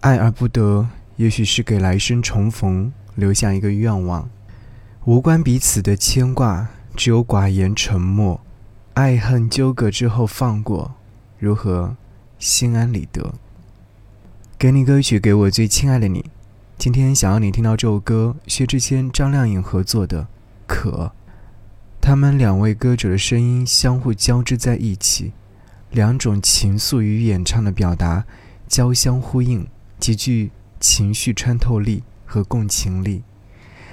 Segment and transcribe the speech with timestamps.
[0.00, 4.28] 爱而不得，也许是给来生重逢留下一个愿望。
[5.04, 8.40] 无关彼此的牵挂，只有寡言沉默。
[8.94, 10.94] 爱恨纠葛之后放过，
[11.38, 11.96] 如何
[12.38, 13.34] 心安理得？
[14.58, 16.30] 给你歌曲，给我最亲爱的你。
[16.78, 20.22] 今天想要你听到这首歌，薛之谦、张靓颖合作的
[20.66, 20.90] 《可》。
[22.00, 25.32] 他们两位歌者的声音相互交织在一起，
[25.90, 28.24] 两种情愫与演唱的表达
[28.66, 29.66] 交相呼应，
[30.00, 33.22] 极具情绪穿透力和共情力。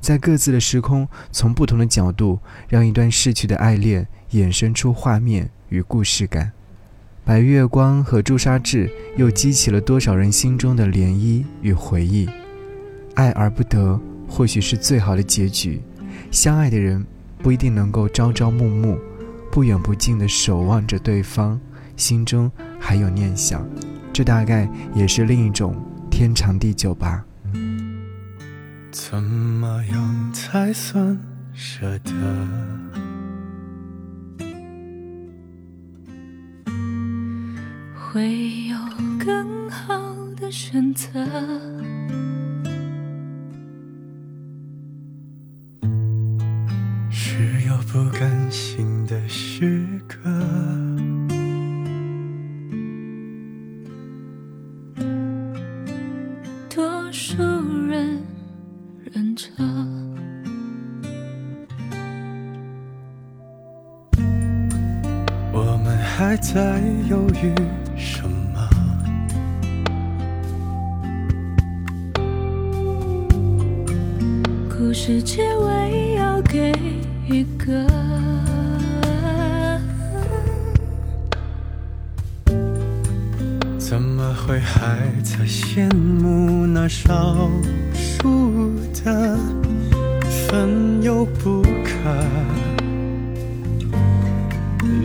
[0.00, 6.52] 在各自的时空，从不同的角度，让一段逝去的爱恋衍生出画面与故事感。
[7.22, 12.26] 白月光和朱砂痣又激起了多少人心中的涟漪与回忆？
[13.14, 15.82] 爱而不得，或许是最好的结局。
[16.30, 17.06] 相爱的人
[17.42, 18.98] 不一定能够朝朝暮暮、
[19.52, 21.60] 不远不近地守望着对方，
[22.00, 22.50] 心中
[22.80, 23.62] 还有念想，
[24.10, 25.76] 这大概也是另一种
[26.10, 27.22] 天长地久吧。
[28.90, 31.16] 怎么样才算
[31.52, 32.10] 舍得？
[37.94, 38.76] 会有
[39.24, 39.94] 更好
[40.36, 41.08] 的选择。
[47.10, 50.18] 是有不甘心的时刻。
[56.72, 57.42] 多数
[57.88, 58.22] 人
[59.12, 59.50] 忍着，
[65.52, 67.52] 我们还在犹豫
[67.96, 68.68] 什么？
[74.68, 76.72] 故事结尾要给
[77.28, 77.84] 一个。
[83.78, 86.49] 怎么会还在羡慕
[86.82, 87.50] 那少
[87.92, 88.72] 数
[89.04, 89.38] 的
[90.48, 91.90] 分忧不可？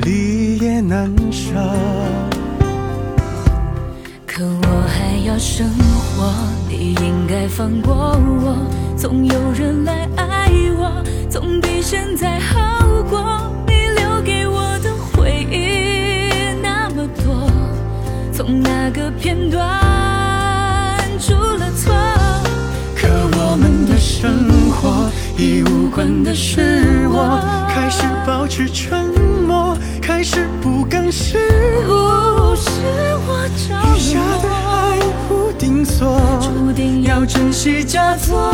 [0.05, 1.53] 离也难舍。
[4.25, 5.69] 可我还要生
[6.15, 6.33] 活，
[6.69, 8.55] 你应该放过我。
[8.95, 13.51] 总有人来爱我，总比现在好过。
[13.67, 17.51] 你留给我的回忆那么多，
[18.31, 19.67] 从哪个片段
[25.37, 29.09] 已无关的是我，开始保持沉
[29.45, 31.37] 默，开始不甘示
[31.85, 32.55] 弱。
[32.55, 32.69] 是
[33.27, 34.97] 我着余下的爱
[35.29, 38.49] 无定所，注定要珍惜假作，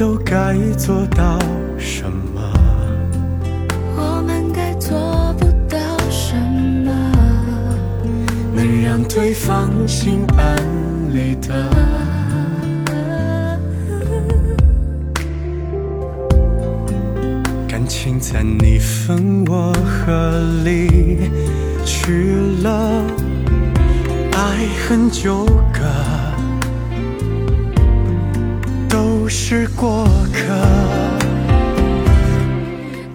[0.00, 1.38] 都该做到
[1.76, 2.40] 什么？
[3.98, 4.98] 我们该做
[5.38, 5.78] 不到
[6.08, 6.34] 什
[6.86, 6.90] 么？
[8.54, 10.56] 能让对方心安
[11.12, 11.68] 理得？
[17.68, 21.30] 感情在你分我合里
[21.84, 23.04] 去了，
[24.32, 25.80] 爱恨纠葛
[29.50, 30.38] 是过客。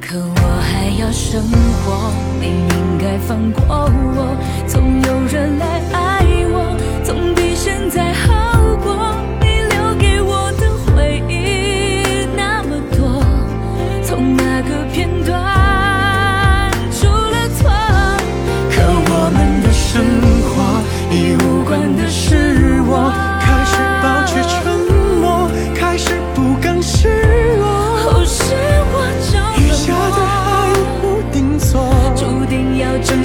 [0.02, 4.36] 可我还要生活，你应该放过我。
[4.68, 8.45] 总有人来爱我，总比现在好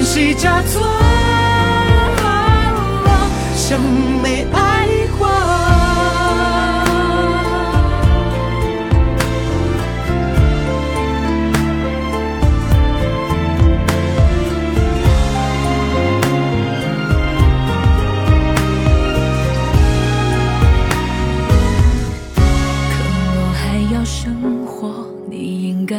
[0.04, 0.82] 谁假装
[3.56, 3.80] 像
[4.22, 4.86] 没爱
[5.18, 5.39] 过？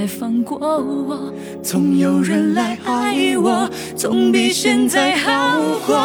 [0.02, 1.32] 来放过我，
[1.62, 5.96] 总有人来爱我，总比现在好过。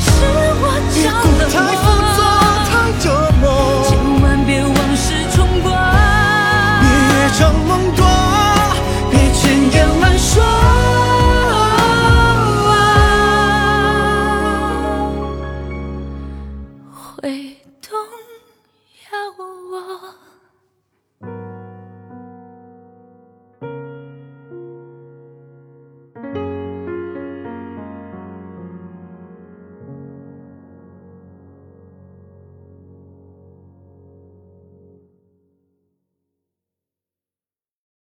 [0.00, 0.10] 是
[0.58, 1.06] 我长
[1.38, 2.18] 得太浮躁，
[2.66, 3.06] 太折
[3.40, 3.45] 磨。